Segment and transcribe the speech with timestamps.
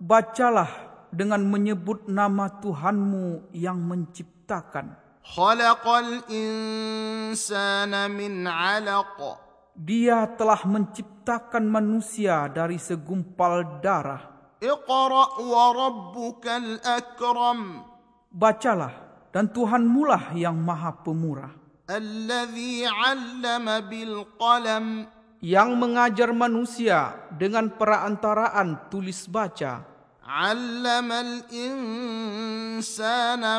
[0.00, 0.72] Bacalah
[1.12, 5.01] dengan menyebut nama Tuhanmu yang menciptakan.
[5.22, 9.38] Khalaqal insana min 'alaq.
[9.78, 14.28] Dia telah menciptakan manusia dari segumpal darah.
[14.58, 17.86] Iqra' wa rabbukal akram.
[18.34, 18.92] Bacalah
[19.30, 21.54] dan Tuhanmu lah yang maha pemurah.
[21.86, 25.06] Alladhi 'allama bil qalam.
[25.42, 29.91] Yang mengajar manusia dengan perantaraan tulis baca.
[30.27, 32.83] 'Allamal insana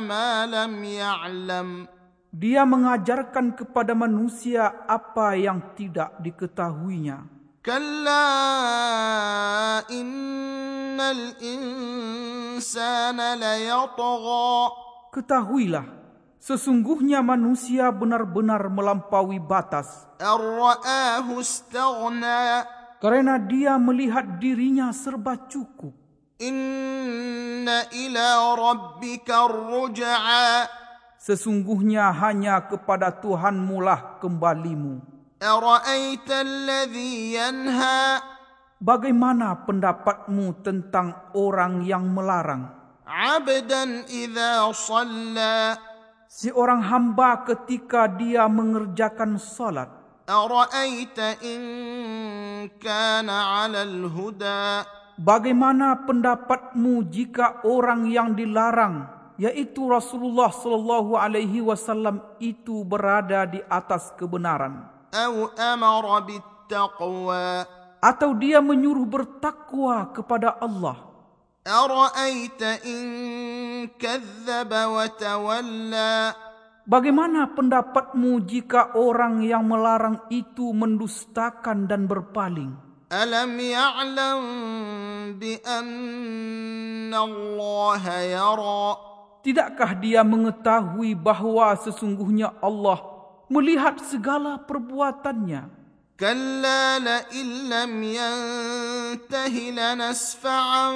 [0.04, 1.88] ma lam ya'lam.
[2.28, 7.38] Dia mengajarkan kepada manusia apa yang tidak diketahuinya.
[7.68, 8.24] كلا
[9.92, 11.98] إن الإنسان
[13.18, 14.48] ليطغى
[15.08, 15.88] Ketahuilah,
[16.36, 22.64] sesungguhnya manusia benar-benar melampaui batas أن رآه استغنى
[22.98, 26.01] karena dia melihat dirinya serba cukup.
[26.41, 30.65] Inna ila rabbika ruj'a
[31.21, 34.99] Sesungguhnya hanya kepada Tuhan lah kembalimu.
[35.39, 38.19] Ara'aita alladhi yanha
[38.83, 42.67] Bagaimana pendapatmu tentang orang yang melarang?
[43.07, 45.79] Abdan idza shalla
[46.27, 49.87] Si orang hamba ketika dia mengerjakan salat.
[50.27, 51.61] Ara'aita in
[52.81, 54.83] kana 'alal huda
[55.19, 64.13] bagaimana pendapatmu jika orang yang dilarang yaitu Rasulullah sallallahu alaihi wasallam itu berada di atas
[64.13, 64.85] kebenaran.
[68.03, 70.97] Atau dia menyuruh bertakwa kepada Allah.
[71.63, 73.07] Ara'aita in
[73.95, 76.35] kadzdzaba wa tawalla.
[76.83, 82.75] Bagaimana pendapatmu jika orang yang melarang itu mendustakan dan berpaling?
[83.12, 84.42] ألم يعلم
[85.40, 88.86] بأن الله يرى
[89.38, 93.00] Tidakkah dia mengetahui bahawa sesungguhnya Allah
[93.48, 95.78] melihat segala perbuatannya
[96.18, 100.90] كلا لئن لم ينته لنسفعا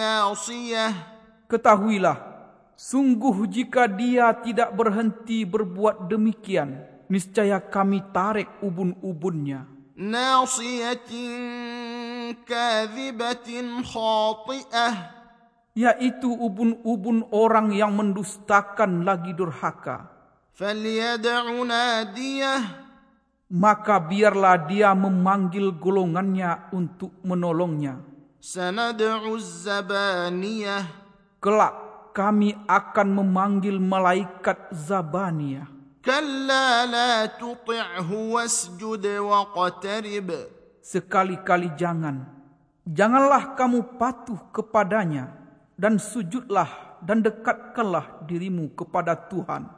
[0.00, 0.86] بالناصية
[1.48, 2.16] Ketahuilah,
[2.76, 9.64] sungguh jika dia tidak berhenti berbuat demikian, niscaya kami tarik ubun-ubunnya.
[9.98, 11.10] ناصية
[12.46, 13.48] كاذبة
[13.82, 14.88] خاطئة
[15.78, 20.10] Yaitu ubun-ubun orang yang mendustakan lagi durhaka.
[20.58, 22.56] فليدع ناديه
[23.48, 28.02] Maka biarlah dia memanggil golongannya untuk menolongnya.
[28.42, 30.78] سندع الزبانية
[31.38, 31.74] Kelak
[32.10, 35.71] kami akan memanggil malaikat Zabaniyah.
[36.04, 40.30] كلا لا تطعه واسجد واقترب
[40.88, 42.24] Sekali-kali jangan.
[42.88, 45.28] Janganlah kamu patuh kepadanya
[45.76, 49.68] dan sujudlah dan dekatkanlah dirimu kepada Tuhan.